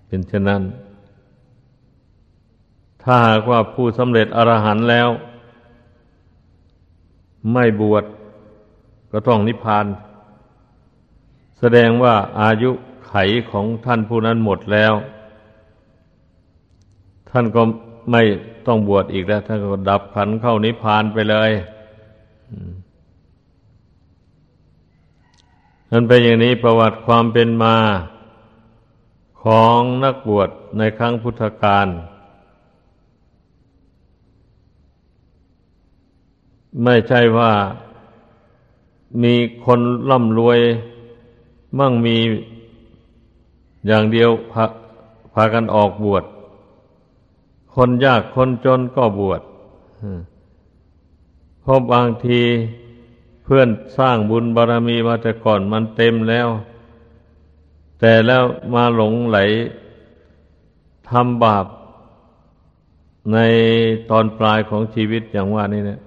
[0.07, 0.63] เป็นเช่นนั้น
[3.03, 5.09] ถ้าหากว่าผู้สำเร็จอรหันต์แล้ว
[7.53, 8.05] ไม่บวช
[9.13, 9.87] ก็ต้องนิพพาน
[11.59, 12.71] แสดงว่าอายุ
[13.07, 13.15] ไข
[13.51, 14.95] ของท่านผู้นั้นหมดแล้ว
[17.31, 17.63] ท่านก็
[18.11, 18.23] ไม่
[18.67, 21.51] ต้องบวชอีกแล้ว ท่านก็ดับขันเข้านิพพานไปเลย
[25.91, 27.77] นั่นเป็นอย่างนี้ประวัติความเป็นมา
[29.43, 31.87] ของนักบวชในครั้งพุทธกาล
[36.85, 37.53] ไม่ใช่ว่า
[39.23, 39.35] มี
[39.65, 40.59] คนร่ำรวย
[41.79, 42.17] มั่งมี
[43.87, 44.65] อย่างเดียวพา
[45.35, 46.25] พากันออกบวช
[47.77, 49.43] คนยากคนจนก็บวช
[51.61, 52.41] เพราะบางที
[53.45, 56.49] เพื่อนสร้างบุญบารรมีมาแต่ก่อนมันเต็มแล้ว
[58.01, 58.43] แต่แล้ว
[58.75, 59.39] มาหลงไหล
[61.11, 61.67] ทำบาป
[63.33, 63.39] ใน
[64.11, 66.01] ตอนปลายของชีวิตอย่างว่านี่เนี่ย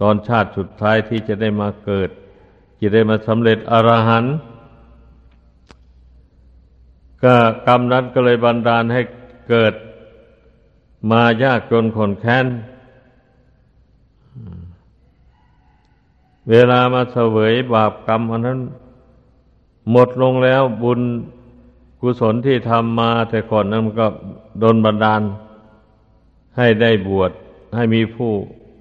[0.00, 2.10] ตอนชาติสุดท้ายที่จะได้มาเกิด
[2.80, 4.34] จะได้มาสำเร็จอรหันต์
[7.24, 7.34] ก็
[7.66, 9.02] กรรมนั้นก็เลยบันดาลให้
[9.48, 9.74] เกิด
[11.10, 12.46] มายากจนขนแค้น
[16.50, 18.60] เวลามาเสวยบาปกรรมอันนั้น
[19.90, 21.00] หมดลงแล้วบุญ
[22.00, 24.06] กุศลที่ทำมาแต่ก่อนนั้นก็
[24.60, 25.22] โดนบันดาล
[26.56, 27.32] ให้ได้บวช
[27.76, 28.32] ให้มีผู้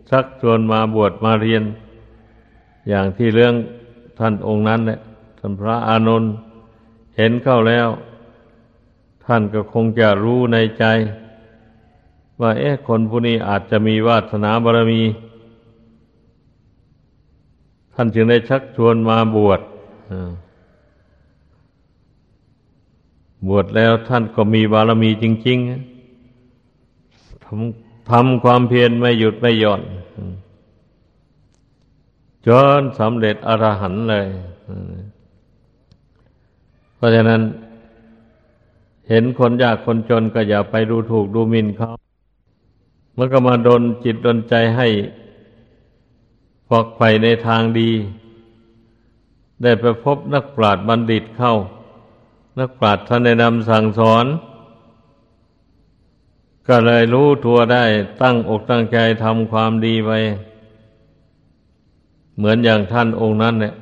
[0.09, 1.63] ชักชวนมาบวชมาเรียน
[2.89, 3.53] อย่างที่เรื่อง
[4.19, 4.99] ท่านองค์นั้นแหละ
[5.39, 6.31] ท่านพระอานนท์
[7.17, 7.87] เห็นเข้าแล้ว
[9.25, 10.85] ท่านก็คงจะรู้ในใจ
[12.41, 15.01] ว่าเอ๊ะคนผู้นี้อาจจะมีวาสนาบารมี
[17.93, 19.61] ท่านจึงได้ชักชวนมาบวช
[23.47, 25.57] บวชแล้วท่านก็มีบารมีจริง
[26.47, 29.81] ๆทำทำความเพียรไม่หยุดไม่หย่อน
[32.47, 34.27] จนสำเร็จอรหันต์เลย
[36.95, 37.41] เพราะฉะนั้น
[39.09, 41.91] เห็นคนยากคนจนก็อย่าไปดูถูกดูหมิ่นเขา
[43.17, 44.87] มันก็มาดนจิตดนใจให้
[46.67, 47.91] ฟอกไฟในทางดี
[49.63, 51.53] ได้ไปพบนักปราชญ์บัณฑิตเข้า
[52.59, 54.25] นักปราชญ์ท่านแนะนำสั่งสอน
[56.67, 57.83] ก็เลยรู้ตัวได้
[58.21, 60.11] ตั้งอกตั้งใจทำความดีไป
[62.37, 63.75] เหมือนอย่างท่านองค์นั้นเนี่ย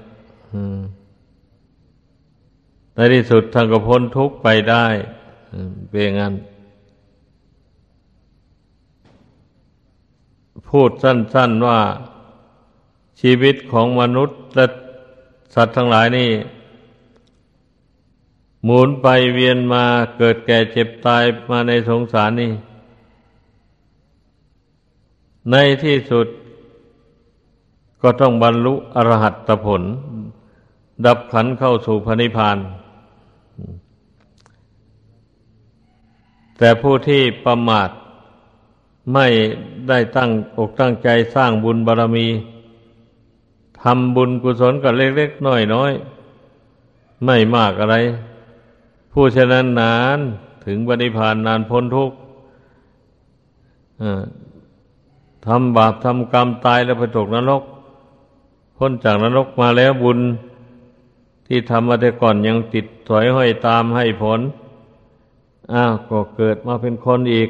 [2.96, 4.86] ในที่สุดท่านก็พ้นทุกข์ไปได้
[5.90, 6.34] เป็นงั้น
[10.70, 11.80] พูดสั้น ๆว่า
[13.22, 14.66] ชีวิตของมนุษย์และ
[15.56, 16.30] สัตว์ทั้งหลายนี่
[18.64, 19.84] หมุนไปเวียนมา
[20.18, 22.54] เกิดแก่เจ็บตายมาในสงสารนี่
[25.52, 26.28] ในที่สุด
[28.02, 29.84] ก็ต้องบรรลุอรหัตผล
[31.06, 32.58] ดับขันเข้าสู่พระนิพพาน
[36.58, 37.90] แต่ผู้ที่ประมาท
[39.14, 39.28] ไม่
[39.90, 42.28] ได้ตั้งอกตั้งใจสร้างบุญบารรมี
[43.82, 47.96] ทำบุญกุศลกับเล็กๆน้อยๆไม่มากอะไร
[49.12, 50.20] ผู้ฉะนั้นนาน
[50.66, 52.18] ถึงบริพานนานพ้นทุกข์
[55.46, 57.64] ทำบาปทำกรรมตายแล้วไปตกนรก
[58.78, 60.20] พ้นจากนรกมาแล้วบุญ
[61.48, 64.40] ที่ทำมาแต่ก่อนยังติดถอยห้อยตามให้ผล
[65.74, 67.50] อ้าวก็เกิดมาเป็นคนอีก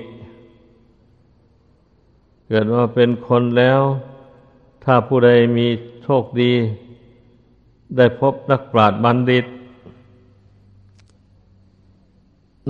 [2.47, 3.81] เกิดมาเป็นคนแล้ว
[4.83, 5.67] ถ้าผู้ใดมี
[6.03, 6.51] โชคดี
[7.97, 9.45] ได้พบนักปราชญ์บัณฑิต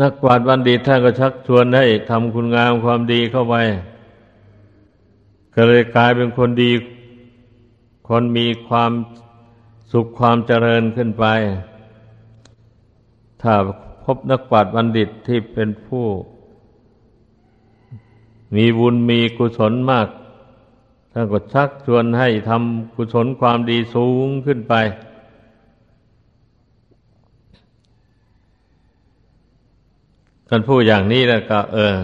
[0.01, 3.55] นักปราชญ์บัณฑิตท่านก็ชักชวนให้ทำคุณงามความดีเข้าไป
[5.55, 6.71] ก็เลยกลายเป็นคนดี
[8.09, 8.91] คนมีความ
[9.91, 11.25] สุขความเจริญขึ้นไป
[13.41, 13.53] ถ้า
[14.03, 16.05] พบนักปราชญ์บัณฑิตที่เป็นผู้
[18.53, 20.07] มีบุญมีกุศลมาก
[21.11, 24.73] ท่านก็ชักชวนให้ทำกุศลความดีสูงขึ้นไป
[30.49, 31.95] กันพูดอย่างนี้แล้วก็ เออ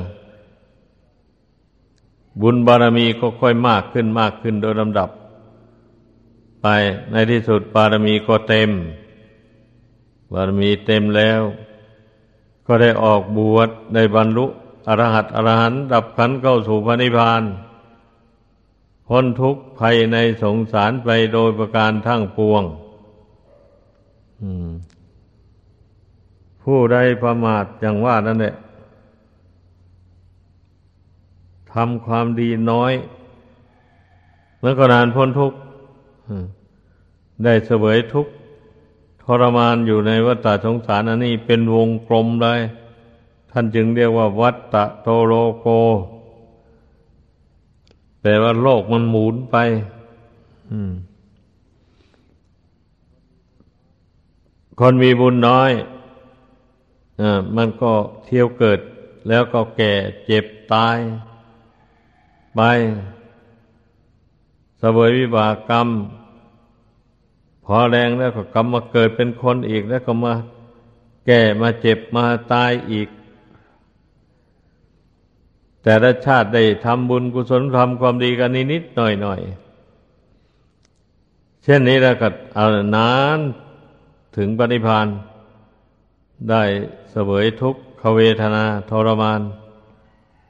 [2.41, 5.09] บุญบารมีก็ค่อยมากขึ้นมากขึ้นโดยลำดับ
[6.61, 6.67] ไป
[7.11, 8.69] ในที่สุดบารมีก็เต็ม
[10.33, 11.41] บารมีเต็มแล้ว
[12.67, 14.45] ก็ได้ออกบวชได้บรรลุ
[14.87, 17.43] อรหัตอรหันดับขันเข้าสู่พระนิพพาน
[19.07, 22.63] พ้นทุกข์ภัยในสงสารไปโดยประการทั้งปวง
[26.63, 28.55] ผู้ใดประมาทอย่างว่านั่นแหละ
[31.73, 32.93] ทำความดีน้อย
[34.63, 35.57] มันก็นานพ้นทุกข์
[37.43, 38.31] ได้เสวยทุกข์
[39.23, 42.59] ทรมานอยู่ในวัฏสงสารอันนี้เป็นวงกลมเลย
[43.51, 45.67] ท่านจึงเรียกว่า วัฏตะโตโลโก
[48.21, 49.57] แปลว่าโลกมันหมุนไป
[54.79, 55.71] คนมีบุญน้อย
[57.21, 57.23] อ
[57.55, 57.91] มันก็
[58.25, 58.79] เที่ยวเกิด
[59.27, 59.93] แล้วก็แก่
[60.25, 60.97] เจ็บตาย
[62.55, 62.61] ไป
[64.81, 65.87] สวยวิบากกรรม
[67.65, 70.33] พอแรงแล้วก็กรรมมาเกิดเป็นคนอีกแล้วก็มา
[71.25, 72.23] แก่มาเจ็บมา
[72.53, 73.07] ตายอีก
[75.83, 82.65] แต่ละชาติได้ทำบุญกุศลทำความดีกันนิดๆหน่อยๆ เช่นนี้แล้วก็เอา
[82.95, 83.39] นาน
[84.37, 85.07] ถึงปณิพาน
[86.49, 86.63] ได้
[87.11, 89.41] เสวยทุกขเวทนาทรมาน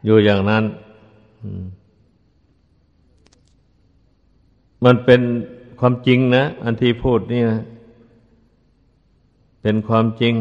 [0.05, 0.63] อยู่อย่างนั้น
[4.83, 5.21] มันเป็น
[5.79, 7.61] ความจริงนะ อันที่พูดนี่นะ
[9.61, 10.33] เป็นความจริง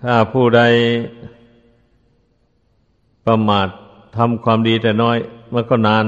[0.00, 0.62] ถ้าผู้ใด
[3.26, 3.68] ประมาท
[4.16, 5.18] ทำความดีแต่น้อย
[5.52, 6.04] มันก็นาน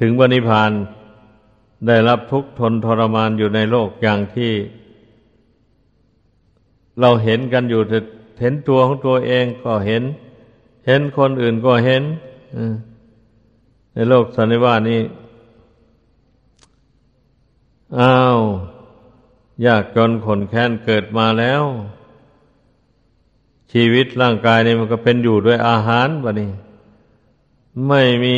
[0.00, 0.70] ถึงวนิพาน
[1.86, 4.52] ได้รับทุกข์ทนทรมานอยู่ในโลกอย่างที่
[7.00, 7.82] เราเห็นกันอยู่
[8.40, 10.02] เห็นตัวของตัวเองก็เห็น
[10.86, 12.02] เห็นคนอื่นก็เห็น
[13.94, 15.00] ในโลกสันนิวาสนี้
[17.98, 18.40] อ้าว
[19.66, 21.62] ยากจนขนแค้นเกิดมาแล้ว
[23.72, 26.50] ชีวิตร่างกายนี่มันก็เป็นอยู่ด้วยอาหารบะนี่
[27.88, 28.36] ไม่มี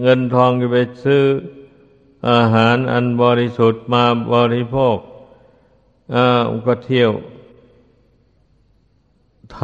[0.00, 1.22] เงินทองจะไปซื้อ
[2.30, 4.04] อาหารอันบริสุทธิ์มา
[4.34, 4.96] บริโภค
[6.14, 7.10] อ่าก็เที่ยว
[9.56, 9.58] ท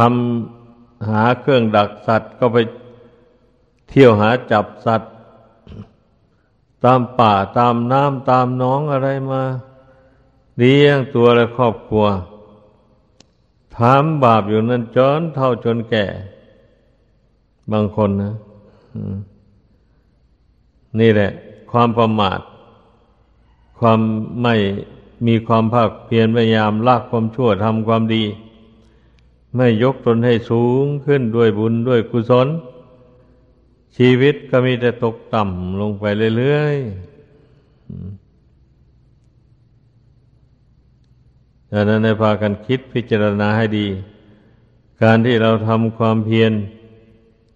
[0.51, 2.59] ำหาเครื่องดักสัตว์ก็ไป
[3.89, 5.13] เที่ยวหาจับสัตว์
[6.85, 9.43] ตามป่าตามน้ำตามน้องอะไรมา
[10.59, 12.07] เลี้ยงตัวและครอบครัว
[13.79, 16.05] ทำบาปอยู่นั้นจนเท่าจนแก่
[17.72, 18.35] บางคนนะ
[21.01, 21.31] นี่แหละ
[21.70, 22.41] ความประมาท
[23.79, 24.01] ความ
[24.43, 24.55] ไม่
[25.26, 28.24] มีความภาคเพียรพยายามละความชั่วทำความดี
[29.57, 32.49] ไม่ยกตนให้สูงขึ้นด้วยบุญด้วยกุศล
[33.97, 36.05] ชีวิตก็มีแต่ตกต่ำลงไป
[36.37, 38.28] เรื่อยๆ
[41.73, 43.87] ดังนั้นในพากันคิดพิจารณาให้ดี
[45.03, 46.53] การที่เราทำความเพียร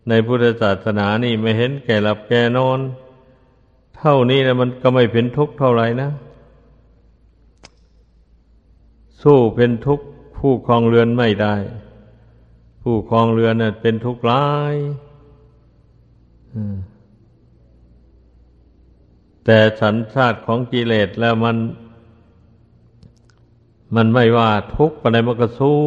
[0.09, 2.79] ในพุทธศาสนานี่ไม่เห็นแก่หลับแก่นอน
[3.97, 6.11] เท่านี้นะมันก็ไม่เป็นทุกข์เท่าไหร่นะ
[9.23, 10.07] สู้เป็นทุกข์
[10.39, 11.55] ผู้คลองเรือนไม่ได้
[12.83, 14.75] ผู้คลองเรือนน่ะเป็นทุกข์ร้าย
[19.45, 21.57] แต่สันชาติของกิเลสแล้วมัน
[23.97, 25.81] มันไม่ว่าทุกข์อะไรมันก็สู้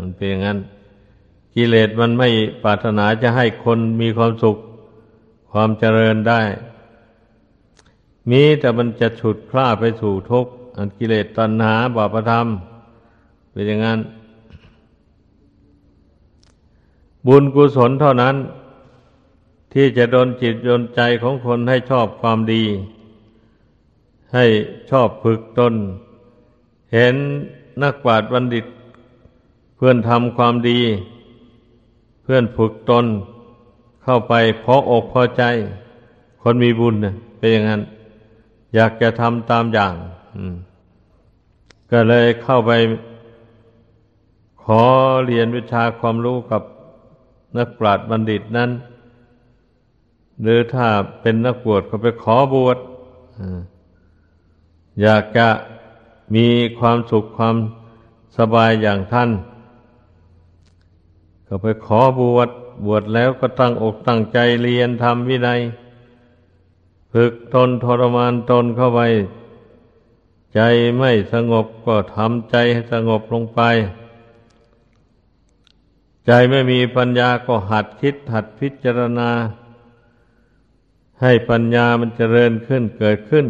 [0.00, 0.58] มันเป็นอย่างนั้น
[1.54, 2.28] กิเลสมันไม่
[2.62, 4.56] ปรารถนาจะให้คนมีความสุข
[5.52, 6.40] ความเจริญได้
[8.30, 12.46] มีแต่มันจะฉุดพลาไปสู่ทุกข์อันกิเลสตัณหาบาปธรรม
[13.52, 14.00] เป็นอย่างนั้น
[17.26, 18.36] บุญกุศลเท่านั้น
[19.72, 22.64] ที่จะโดนจิตโดนใจของคนให้ชอบความดี
[24.34, 24.44] ให้
[24.90, 25.74] ชอบฝึกตน
[26.92, 27.14] เห็น
[27.82, 28.66] นักปราชญ์บัณฑิต
[29.76, 30.80] เพื่อนทำความดี
[32.22, 33.06] เพื่อนฝึกตน
[34.02, 35.42] เข้าไปพออกพอใจ
[36.42, 37.82] คนมีบุญนะเป็นอย่างนั้น
[38.74, 39.94] อยากจะทำตามอย่าง
[41.90, 42.72] ก็เลยเข้าไป
[44.62, 44.82] ขอ
[45.26, 46.62] เรียนวิชาความรู้กับ
[47.58, 48.70] นักปราชญ์บัณฑิตนั้น
[50.42, 50.86] หรือถ้า
[51.20, 52.78] เป็นนักบวชก็ไปขอบวช
[55.02, 55.48] อยากจะ
[56.34, 56.46] มี
[56.78, 57.56] ความสุขความ
[58.38, 59.30] สบายอย่างท่าน
[61.46, 62.48] ก็ไปขอบวช
[62.86, 65.60] บวชแล้วก็ตั้งอกตั้งใจเรียนทำวินัย
[67.12, 69.00] ฝึกทนทรมานตนเข้าไป
[70.54, 70.60] ใจ
[70.98, 73.60] ไม่สงบก็ทำใจให้สงบลงไป
[76.26, 79.30] ใจไม่มีปัญญาก็หัดคิดหัดพิจารณา
[81.22, 83.46] ให้ปัญญามันเจริญขึ้นเกิดขึ้น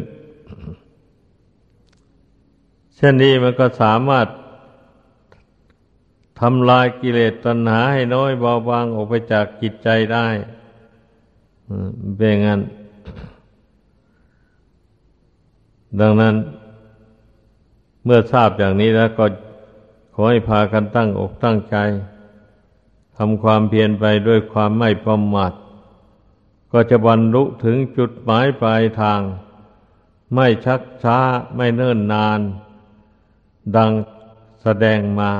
[3.01, 4.27] เช่นนี้มันก็สามารถ
[6.41, 10.27] ทำลายกิเลสตัณหาให้น้อยเบาบางออกไปจากจิตใจได้
[12.17, 12.61] เป็นงั้น
[16.01, 16.35] ดังนั้น
[18.05, 19.25] เมื่อทราบอย่างนี้แล้วก็
[20.15, 21.77] ขอให้พากันตั้งอกตั้งใจ
[23.17, 25.53] ทำความเพียรไปด้วยความไม่ประมาท
[26.73, 29.21] ก็จะบรรลุถึงจุดหมายปลายทาง
[30.35, 31.19] ไม่ชักช้า
[31.57, 32.41] ไม่เนิ่นนาน
[33.77, 33.91] ดัง
[34.63, 35.33] แสดงมา